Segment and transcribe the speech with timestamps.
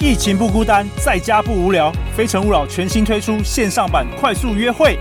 [0.00, 1.92] 疫情不孤单，在家不无聊。
[2.16, 4.96] 非诚勿扰全新推出线上版快速约会，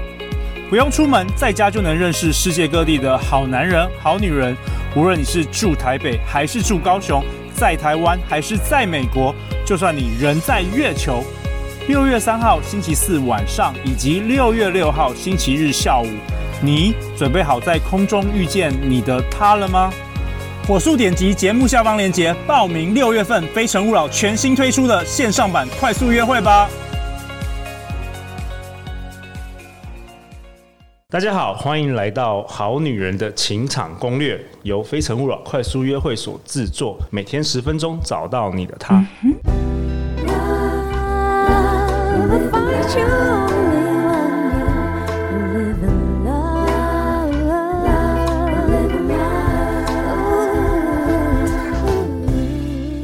[0.72, 4.58] 不用出门，在家就能认识世界各地的好男人、好女人。
[4.96, 7.24] 无论你是住台北还是住高雄，
[7.54, 11.24] 在台湾还是在美国，就算你人在月球。
[11.88, 16.08] 六月三号星期四晚上，以及六月六号星期日下午，
[16.60, 19.94] 你准备好在空中遇见你的他了吗？
[20.68, 26.70] 火速点击节目下方链接报名六月份《非诚勿扰》全新推出的线上版快速约会吧！
[31.10, 39.02] 大家好，欢迎来到《好女人的情场攻略》，由《非诚勿扰》快速约会所制作，每天十分钟，找到你的他。
[39.24, 39.34] 嗯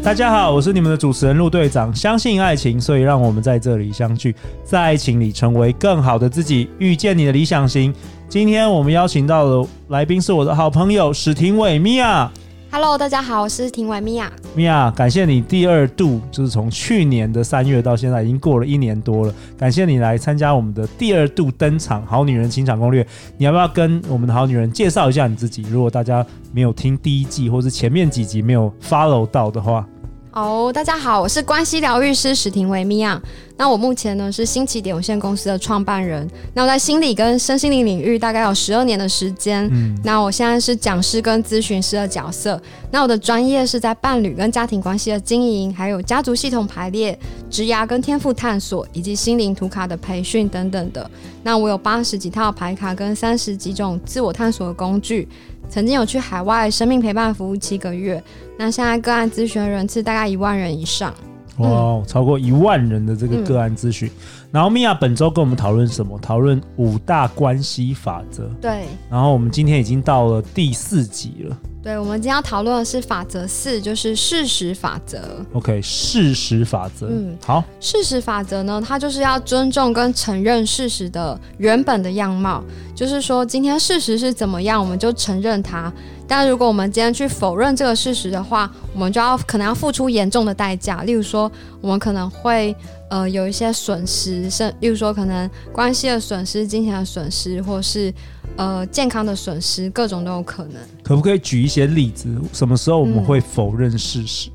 [0.04, 1.96] 大家好，我是你们的主持人陆队长。
[1.96, 7.94] 相信爱情，所以让我们在这里相聚，在爱情里成为更好的自己，遇见你的理想型。
[8.28, 12.30] 今天我们邀请到的来宾是我的好朋友史廷伟米娅。
[12.74, 14.34] Hello，大家好，我是庭玮米娅。
[14.56, 19.36] 米娅，感谢你第二度，就是从去年的三月到现在，已经过了一年多了。
[19.56, 23.04] 感谢你来参加我们的第二度登场《好女人情场攻略》。
[23.38, 25.62] 你要不要跟我们的好女人介绍一下你自己？
[25.70, 29.88] 如果大家没有听第一季，或是前面几集没有 follow 到的话。
[30.36, 33.22] 好，oh, 大家好，我是关系疗愈师史婷维米娅。
[33.56, 36.28] 那我目前呢是新起点有限公司的创办人。
[36.56, 39.70] 那我在心理跟身心灵领域大概有十二年的时间。
[39.72, 42.60] 嗯，那我现在是讲师跟咨询师的角色。
[42.90, 47.18] 那我的专业是在伴侣跟家庭关系的经营，还有家族系统排列、
[47.52, 51.08] 职涯跟天赋探索，以及心灵图卡的培训等等的。
[51.44, 55.30] 那我有八十几套牌卡跟三十几种自我探索的工具。
[55.74, 58.24] 曾经有去海外生命陪伴服务七个月，
[58.60, 61.12] 那现在个案咨询的人次大概一万人以上，
[61.58, 64.08] 哇，嗯、超过一万人的这个个案咨询。
[64.08, 64.14] 嗯、
[64.54, 66.16] 然后米娅本周跟我们讨论什么？
[66.20, 68.48] 讨论五大关系法则。
[68.62, 68.86] 对。
[69.10, 71.58] 然后我们今天已经到了第四集了。
[71.82, 75.20] 对，我们今天要讨论的是法则四，就是事实法则。
[75.54, 77.08] OK，事实法则。
[77.10, 77.64] 嗯，好。
[77.80, 85.92] 事实法则呢，它就是要尊重跟承认事实的原本的样貌，就是说今天事实是怎么样，我们就承认它。
[86.28, 91.02] 但如果我们今天去否认这个事实的话，我们就要可能要付出严重的代价。
[91.04, 92.74] 例如说，我们可能会
[93.14, 98.12] 呃有一些损失，甚例如说可能关系的损失、金钱的损失，或是。
[98.56, 100.76] 呃，健康的损失，各种都有可能。
[101.02, 102.30] 可不可以举一些例子？
[102.52, 104.52] 什么时候我们会否认事实？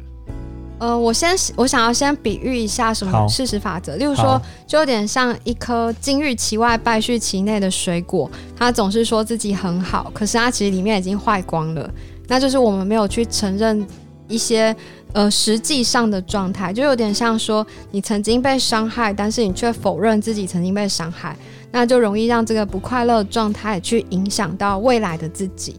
[0.78, 3.96] 嗯、呃，我先，我想要先比喻一下什么事实法则。
[3.96, 11.90] 例如说，就有点像一颗金玉其外，败絮其内的水果，它总是说自己很好，可是它其实里面已经坏光了。
[12.28, 13.84] 那就是我们没有去承认
[14.28, 14.74] 一些
[15.12, 21.36] 呃实际上的状态，就有点像说你曾经被伤害，但是你却否认自己曾经被伤害。
[21.70, 25.76] 那就容易让这个不快乐状态去影响到未来的自己。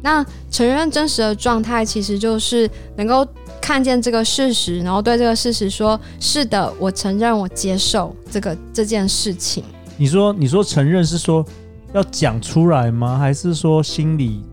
[0.00, 3.26] 那承认真实的状态，其实就是能够
[3.60, 9.64] 看见这个事实，然后对这个事实说：“是的，我承认，我接受这个这件事情。”
[9.98, 11.44] 你说，你说承认是说
[11.92, 13.18] 要讲出来吗？
[13.18, 14.44] 还是说心里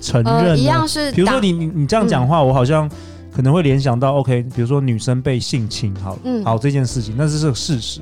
[0.00, 0.34] 承认？
[0.34, 1.12] 呃，一样是。
[1.12, 2.90] 比如说你你你这样讲话，嗯，我好像
[3.34, 8.00] 可能会联想到，OK，比如说女生被性侵，好，嗯，好这件事情，那是这个事实。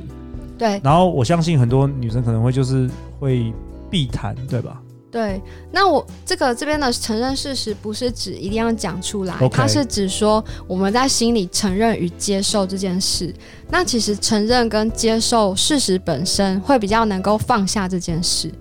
[0.57, 2.89] 对，然后我相信很多女生可能会就是
[3.21, 3.53] 会
[3.91, 4.81] 避谈，对吧？
[5.11, 5.41] 对，
[5.73, 9.49] 那我这个这边的承认事实，不是指一定要讲出来，Okay.
[9.49, 13.35] 它是指说我们在心里承认与接受这件事。
[13.71, 18.53] 那其实承认跟接受事实本身，会比较能够放下这件事。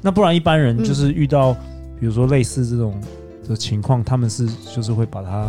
[0.00, 1.56] 那不然一般人就是遇到，嗯、
[2.02, 3.00] 比如说类似这种
[3.48, 5.48] 的情况，他们是就是会把它。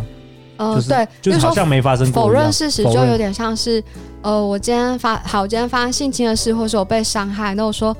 [0.56, 2.22] 呃，对，就是好像没发生过。
[2.22, 3.82] 否认事实就有点像是，
[4.22, 7.96] 呃，我今天发好，我今天发生性侵的事，或是我被伤害，那我说，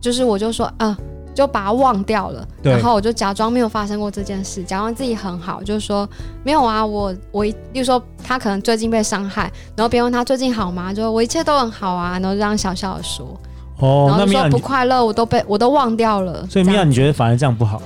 [0.00, 0.98] 就是我就说，嗯、呃，
[1.34, 6.08] 就把它忘掉了，然后我就假装没有发生过这件事，假装自己很好，就是说
[6.44, 10.94] 没有啊，我我，例如说他可能最近被伤害，然后别人问他最近好吗？
[10.94, 13.36] 就说我一切都很好啊，然后这样小小的说，
[13.78, 16.46] 哦，然后就说不快乐，我都被我都忘掉了。
[16.50, 17.80] 所以米娅，你觉得反而这样不好？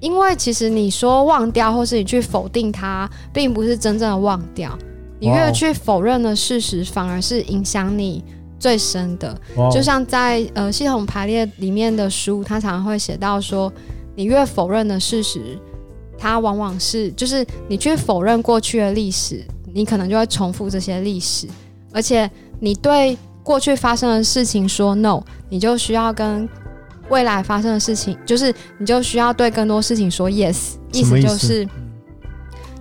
[0.00, 4.70] 因为其实你说忘掉，或是你去否定它，并不是真正的忘掉。
[5.18, 8.22] 你越去否认的事实，反而是影响你
[8.60, 9.36] 最深的。
[9.56, 9.72] Wow.
[9.72, 13.72] 就像在呃系统排列里面的书，它常常会写到说，
[14.14, 15.58] 你越否认的事实，
[16.16, 19.44] 它往往是就是你去否认过去的历史，
[19.74, 21.48] 你可能就会重复这些历史。
[21.92, 22.30] 而且
[22.60, 26.46] 你对过去发生的事情说 no，你就需要跟。
[27.10, 31.66] 未来发生的事情，就是你就需要对更多事情说 yes，意思就是，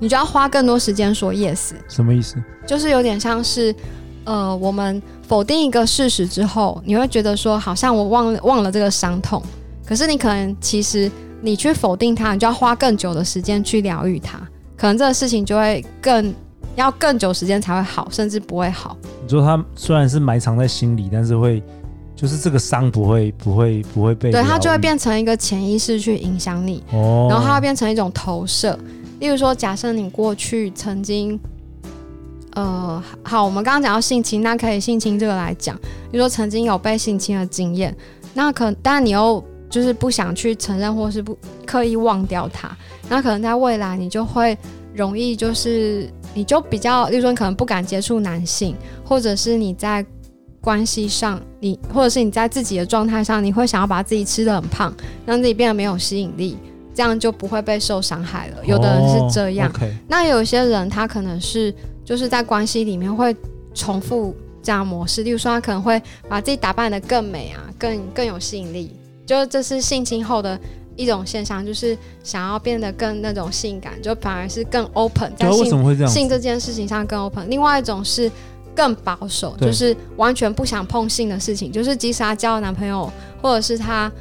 [0.01, 1.71] 你就要花更多时间说 yes。
[1.87, 2.35] 什么意思？
[2.67, 3.73] 就是有点像是，
[4.25, 9.41] 呃，我们否定一个事实之后，你会觉得说，好像我忘了忘了这个伤痛，
[9.85, 11.09] 可是你可能其实
[11.39, 14.37] 你去否定它，你就要花更久的时间去疗愈它，
[14.75, 16.35] 可能这个事情就会更
[16.77, 18.95] 要更久时间才会好，甚至不会好。
[19.21, 21.62] 你说他虽然是埋藏在心里，但是会。
[22.19, 28.75] 就是这个伤不会不会不会被，对，它就会变成一个潜意识去影响你，哦，然后它会变成一种投射。
[29.19, 31.39] 例如说，假设你过去曾经，
[32.56, 35.77] 呃，好，我们刚刚讲到性侵，那可以性侵这个来讲，
[36.12, 37.95] 比如说曾经有被性侵的经验，
[38.33, 41.38] 那可但你又就是不想去承认，或是不
[41.68, 42.75] 刻意忘掉它，
[43.07, 44.57] 那可能在未来你就会
[44.95, 50.05] 容易就是你就比较，例如说你可能不敢接触男性，或者是你在。
[50.59, 54.93] 关系上，你或者是你在自己的状态上，你会想要把自己吃的很胖，
[55.25, 56.57] 让自己变得没有吸引力，
[56.93, 58.65] 这样就不会被受伤害了。
[58.65, 59.71] 有的人是这样，
[60.09, 61.73] 那有些人他可能是
[62.03, 63.33] 就是在关系里面会
[63.73, 68.91] 重复这样模式，例如说他可能会把自己打扮得更美啊，更更有吸引力，
[69.25, 70.59] 就这是性侵后的
[70.97, 77.49] 一种现象，就是想要变得更那种性感，就反而是更 open，在性性这件事情上更 open。
[77.49, 78.29] 另外一种是。
[78.77, 81.71] 更保守，就是完全不想碰性的事情。
[81.71, 83.11] 就是即使她交了男朋友，
[83.41, 84.11] 或者是她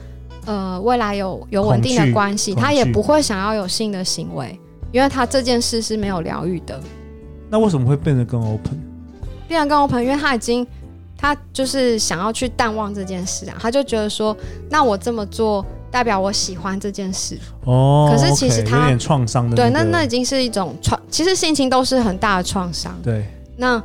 [0.46, 4.58] 呃未来有有稳定的关系，她也不会想要有性的行为，
[4.92, 6.80] 因为她这件事是没有疗愈的。
[7.50, 8.80] 那为什么会变得更 open？
[9.46, 10.66] 变得更 open，因为她已经
[11.18, 14.34] 他就是想要去淡忘这件事啊，他就觉得说，
[14.70, 15.62] 那我这么做
[15.96, 18.12] 代表我喜欢这件事哦。
[18.12, 22.94] 可是其实他有点创伤的，对，那那已经是一种创，其实性侵都是很大的创伤。
[23.02, 23.26] 对，
[23.56, 23.82] 那。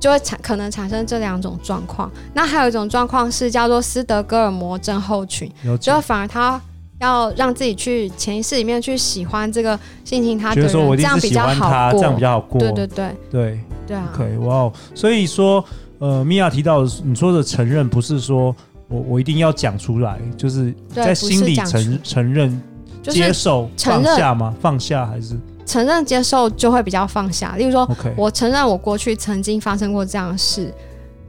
[0.00, 5.50] 就会产可能产生这两种状况，那还有一种状况是叫做斯德哥尔摩症候群，
[5.80, 6.60] 就反而他
[7.00, 14.12] 要让自己去潜意识里面去喜欢这个性情他的人，这样比较好过，这样比较好过，对对对对对啊。
[14.14, 15.64] 可以哇哦，所以说，
[16.00, 18.54] 呃，米娅提到你说的承认，不是说
[18.94, 22.62] 我我一定要讲出来，就是在心里承承认、
[23.02, 24.54] 接受、放下吗？
[24.60, 25.34] 放下还是？
[25.66, 27.56] 承认、接受就会比较放下。
[27.56, 30.72] 例如说.我承认我过去曾经发生过这样的事，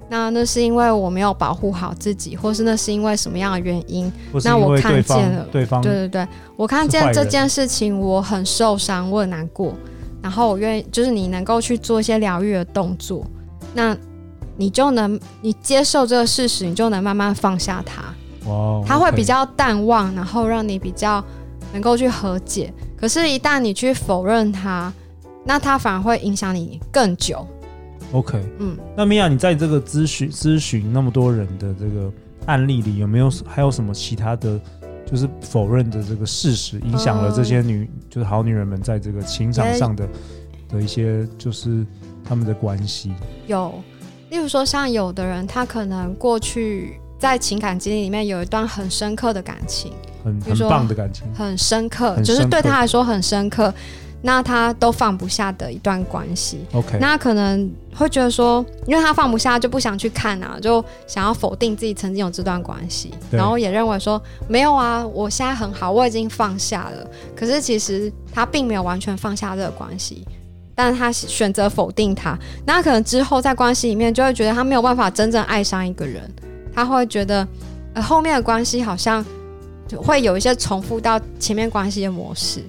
[0.10, 4.12] 那那是因为我没有保护好自己，或是那是因为什么样的原因？
[4.44, 6.28] 那我看见了，对方，对对对，
[6.58, 9.74] 我看见这件事情，我很受伤，我很难过。
[10.22, 13.26] 然后我愿意，就是你能够去做一些疗愈的动作，
[13.74, 13.96] 那
[14.58, 18.04] 你就能，你接受这个事实，你就能慢慢放下它。
[18.50, 21.24] 哇，它会比较淡忘，然后让你比较
[21.74, 22.74] 能够去和解。
[22.96, 24.92] 可是，一旦你去否认它，
[25.44, 27.46] 那它反而会影响你更久。
[28.12, 32.12] OK，嗯，那米娅，你在这个咨询咨询那么多人的这个
[32.46, 34.60] 案例里，有没有还有什么其他的，
[35.06, 40.08] 就是否认的这个事实，影响了这些女、呃，就是好女人们在这个情场上的
[40.70, 41.86] 的一些，就是
[42.24, 43.12] 他们的关系？
[43.48, 43.74] 有，
[44.36, 49.94] 例如说，像有的人，他可能过去在情感经历里面有一段很深刻的感情。
[50.26, 53.74] 很很棒的感情，很深刻，就是对他来说很深刻，
[54.22, 56.66] 那他都放不下的一段关系。
[56.74, 67.08] OK，那可能会觉得说，因为他放不下，就不想去看啊，就想要否定自己曾经有这段关系，然后也认为说没有啊，我现在很好，我已经放下了。
[67.34, 70.28] 可是其实他并没有完全放下这个关系，
[70.76, 72.38] 但是他选择否定他，
[72.68, 76.30] 那可能之后在关系里面就会觉得他没有办法真正爱上一个人，
[76.74, 77.48] 他会觉得
[77.94, 79.26] 呃后面的关系好像。
[79.88, 82.60] 就会有一些重复到前面关系的模式，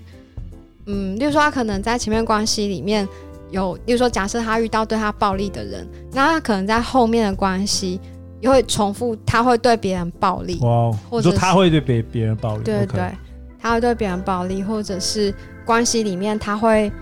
[0.85, 3.09] 嗯，例如说他可能在前面关系里面
[3.51, 7.99] 有，例如说假设他遇到对他暴力的人，那他可能在后面的关系
[8.43, 13.11] 也会重复，他会对别人暴力，哇，或者说他会对别别人暴力，对对对
[13.59, 15.35] 他会对别人暴力，或者是
[15.65, 16.93] 关系里面他会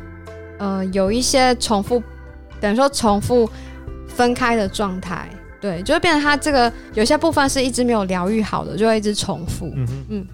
[0.58, 2.02] 呃有一些重复，
[2.61, 3.49] 等于说重复
[4.06, 5.28] 分开的状态。
[5.61, 9.73] 对，就会变成他这个有些部分是一直没有疗愈好的，就会一直重复。
[9.75, 10.26] 嗯嗯。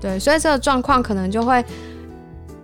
[0.00, 1.62] 对，所以这个状况可能就会，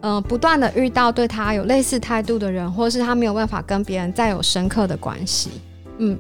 [0.01, 5.51] 嗯、呃，不断的遇到对他有类似态度的人，或是他没有办法跟别人再有深刻的关系。
[5.99, 6.19] 嗯。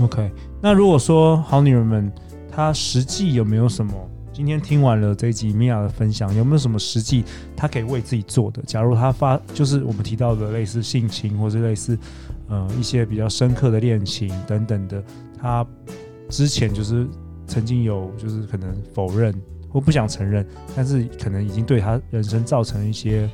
[0.00, 0.30] OK，
[0.62, 2.12] 那如果说好女人们，
[2.54, 3.92] 她实际有没有什么？
[4.36, 7.24] 今天听完了这一集米娅的分享，有没有什么实际
[7.56, 8.60] 她可以为自己做的？
[8.64, 11.98] 假如她发，就是我们提到的类似性侵，或是类似。
[12.46, 15.02] 呃，一些比较深刻的恋情等等的，
[15.40, 15.66] 他
[16.28, 17.06] 之前就是
[17.46, 19.34] 曾经有，就是可能否认
[19.70, 23.28] 或不想承认，但是可能已经对他人生造成一些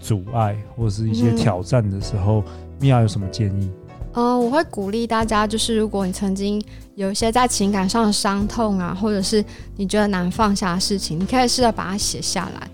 [0.00, 2.40] 阻碍或者是一些挑战的时候，
[2.80, 3.70] 米、嗯、娅有什么建议？
[4.12, 6.62] 呃，我会鼓励大家，就是如果你曾经
[6.94, 9.44] 有一些在情感上的伤痛啊，或者是
[9.76, 12.68] 你觉得难放下的事情，你可以试着把它写下来。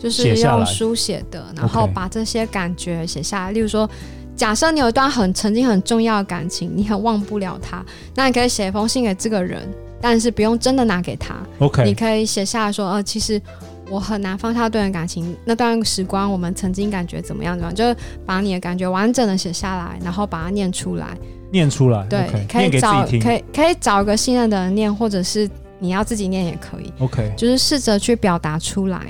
[0.00, 3.50] 就是用书写的，然后把这些感觉写下来。
[3.50, 3.90] 例如说，
[4.36, 9.68] 假设你有一段很曾经很重要的感情，你很忘不了他，那你可以写一封信给这个人，
[10.00, 11.34] 但是不用真的拿给他。
[11.58, 13.42] OK，你可以写下来说，呃，其实
[13.90, 21.06] 我很难放下对人感情，那段时光我们曾经感觉怎么样怎么样，就是把你的感觉完整的写下来，然后把它念出来。
[21.50, 26.92] 念出来，对，okay, 可以找，可以可以找一个信任的人念，或者是你要自己念也可以。
[26.98, 29.00] OK，就是试着去表达出来。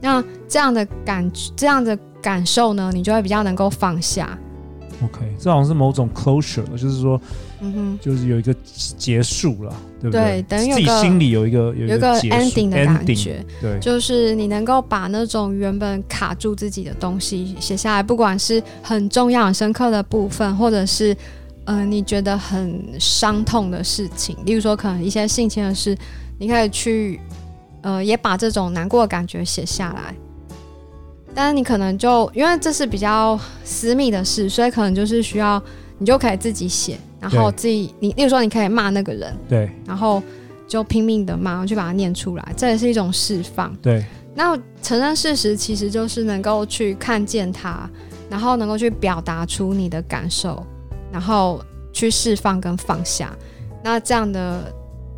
[0.00, 4.38] 那这样的感，这样的感受呢，你就会比较能够放下。
[5.02, 7.20] OK，这好像是某种 closure，就是说，
[7.60, 8.54] 嗯哼，就是有一个
[8.96, 10.42] 结束了，对不对？
[10.42, 13.44] 对，等于自己心里有一个有一个 ending 的感觉。
[13.60, 21.16] 对，就是你能够把那种原本卡住自己的东西写下来，不管是很重要、很深刻的部分，或者是。
[21.70, 25.94] 嗯、呃，你觉得很伤痛的事情，例如说可能一些性侵的事，
[26.38, 27.20] 你可以去，
[27.82, 30.14] 呃，也把这种难过的感觉写下来。
[31.34, 35.62] 但是你可能就因为这是比较私密的事，所以可能就是需要
[35.98, 40.22] 你就可以自己写，然后自己你，例如说你可以骂那个人，对，然后
[40.66, 43.74] 就拼命的骂，去把它念出来，这也是一种释放。
[43.82, 47.88] 对，那承认事实其实就是能够去看见它，
[48.30, 50.64] 然后能够去表达出你的感受。
[51.10, 53.34] 然后去释放跟放下，
[53.82, 54.70] 那这样的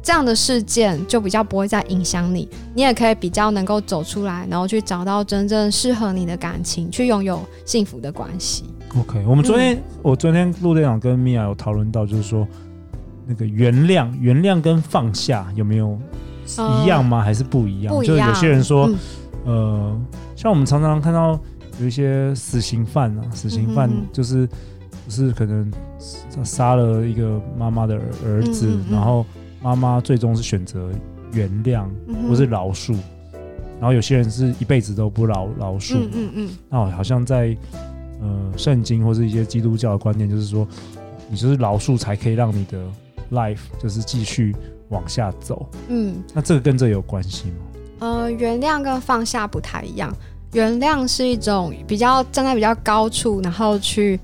[0.02, 8.64] 这样的事件就比较不会再影响你，你也可以比较能够走出来，然后去找到真正适合你的感情，去拥有幸福的关系。
[8.98, 12.46] OK，我们昨天、嗯、我昨天陆队长跟米娅有讨论到，就是说
[13.26, 15.98] 那个原谅，原谅跟放下有没有
[16.82, 17.18] 一样吗？
[17.18, 17.94] 呃、还是不一样？
[18.02, 18.90] 就是有些人说，
[19.44, 20.00] 嗯、呃，
[20.34, 21.38] 像我们常常看到
[21.78, 24.48] 有一些死刑犯啊，死刑犯就是。
[25.08, 25.68] 是可能
[26.44, 29.26] 杀了一个妈妈的儿子，然后
[29.62, 30.90] 妈妈最终是选择
[31.32, 31.86] 原谅
[32.26, 32.92] 不是饶恕，
[33.78, 35.96] 然后有些人是一辈子都不饶饶恕。
[35.96, 36.50] 嗯嗯嗯。
[36.68, 37.56] 那好像在
[38.20, 40.66] 呃圣经或是一些基督教的观念，就是说
[41.28, 42.82] 你就是饶恕才可以让你的
[43.32, 44.54] life 就是继续
[44.88, 45.68] 往下走。
[45.88, 46.22] 嗯。
[46.32, 47.56] 那这个跟这有关系吗？
[47.98, 50.10] 呃，原谅跟放下不太一样。
[50.52, 54.18] 原谅是一种比较站在比较高处，然后去。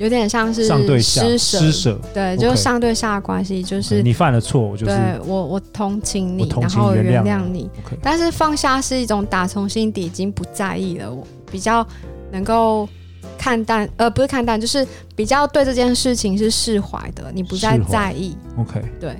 [0.00, 7.68] 有点像是上对下施舍，对，就是上对下的关系，就是你犯了错，我就是对我我同情你，然后原谅你。
[8.02, 11.86] 但是放下是一种打从心底已经不在意了，我比较
[12.32, 12.88] 能够
[13.36, 18.34] 看淡，呃，不是看淡，就是比较对这件事情是释怀的，你不再在意。
[18.56, 19.10] OK，对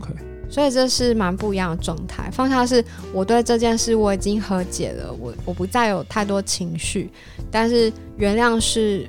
[0.00, 0.14] ，OK，
[0.48, 2.30] 所以这是蛮不一样的状态。
[2.32, 2.82] 放下是
[3.12, 7.10] 我对这件事我已经和解了，我我不再有太多情绪，
[7.50, 9.06] 但是原谅是。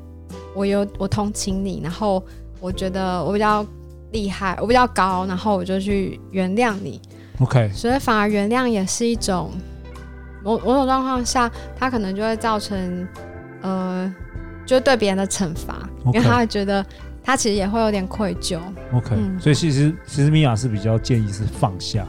[0.57, 2.23] 我有我同情你，然后
[2.59, 3.63] 我觉得我比较
[4.11, 6.99] 厉害，我比较高，然后我就去原谅你。
[7.39, 9.51] OK，所以反而原谅也是一种
[10.43, 13.07] 某某种状况下，他可能就会造成
[13.61, 14.11] 呃，
[14.65, 16.83] 就对别人的惩罚.因为他会觉得
[17.23, 18.57] 他其实也会有点愧疚。
[18.93, 22.03] OK，嗯，所以其实其实米娅是比较建议是放下，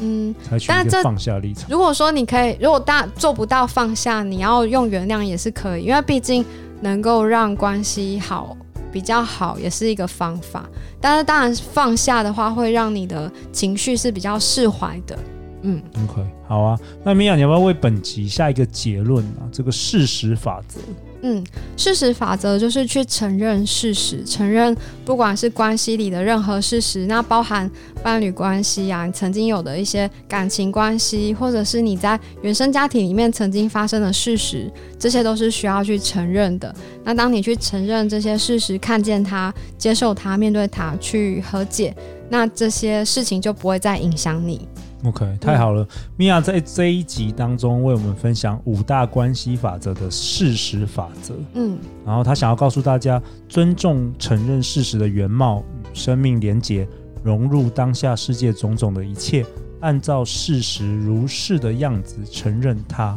[0.00, 1.70] 嗯，采取一个放下立场。
[1.70, 6.44] 如果说你可以，如果大做不到放下，你要用原谅也是可以，因为毕竟。
[6.80, 8.56] 能够让关系好
[8.92, 10.68] 比较好，也是一个方法。
[11.00, 15.18] 但是当然放下的话，会让你的情绪是比较释怀的。
[15.62, 16.78] 嗯，OK，好啊。
[17.04, 19.42] 那米娅，你要不要为本集下一个结论啊？
[19.50, 20.80] 这个事实法则。
[21.22, 21.44] 嗯，
[21.76, 27.68] 事实法则就是去承认事实，承认不管是关系里的任何事实，那包含
[28.04, 36.72] 伴侣关系啊，曾经有的一些感情关系，或者是你在原生家庭里面曾经发生的事实，这些都是需要去承认的。
[37.02, 41.92] 那当你去承认这些事实，看见它，接受它，面对它，去和解，
[42.30, 44.68] 那这些事情就不会再影响你。
[45.04, 45.86] OK，太好了。
[46.16, 51.34] 米娅在这一集当中为我们分享五大关系法则的事实法则。
[51.54, 56.84] 嗯，然后他想要告诉大家，尊重、承认事实的原貌，与生命连结，
[57.22, 59.46] 融入当下世界种种的一切，
[59.80, 63.16] 按照事实如是的样子承认它。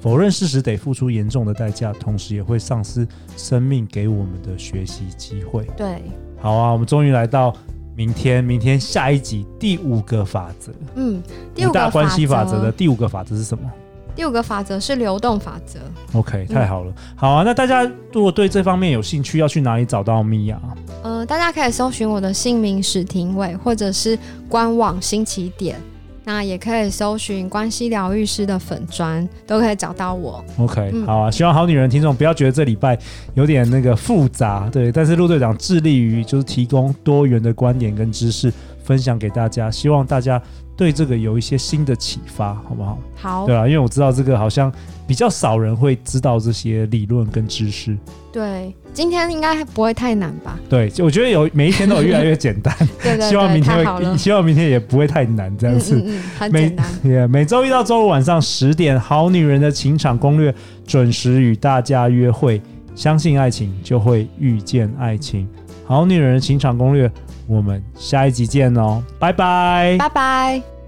[0.00, 5.66] 否认事实得付出严重的代价，同时也会丧失生命给我们的学习机会。
[5.76, 6.02] 对，
[6.40, 7.52] 好啊，我们终于来到。
[7.96, 11.22] 明天，明天下一集第五个法则，嗯，
[11.54, 13.70] 第五个大关系法则的第五个法则是什么？
[14.16, 15.78] 第五个法则是流动法则。
[16.12, 17.42] OK，太好了，嗯，好啊。
[17.44, 20.60] 那大家如果对这方面有兴趣，要去哪里找到米娅？
[21.02, 24.18] 呃，大家可以搜寻我的姓名史廷伟，或者是
[24.48, 25.80] 官网新起点。
[26.24, 30.44] 那也可以搜寻关系疗愈师的粉砖，都可以找到我。
[30.58, 32.98] OK，、嗯、好啊，希望好女人听众不要觉得这礼拜
[33.34, 34.92] 有点那个复杂，对。
[34.92, 38.52] 但是陆队长致力于就是提供多元的观点跟知识。
[38.82, 40.40] 分享给大家，希望大家
[40.80, 42.98] 对这个有一些新的启发，好不好？
[43.14, 44.72] 好，对啊，因为我知道这个好像
[45.06, 47.94] 比较少人会知道这些理论跟知识。
[48.32, 50.58] 对，今天应该不会太难吧？
[50.70, 52.74] 对，我觉得有每一天都有越来越简单。
[53.04, 55.96] 对，对，对，希望明天会，希望明天也不会太难，这样子。
[55.96, 56.86] 嗯，嗯，嗯，很简单。
[57.02, 60.50] 每，yeah, 每周一到周五晚上十点，《好女人的情场攻略》
[60.86, 62.58] 准时与大家约会。
[62.94, 65.46] 相信爱情，就会遇见爱情。
[65.84, 67.10] 好女人的情场攻略，
[67.50, 70.79] 我们下一集见哦，拜拜，拜拜。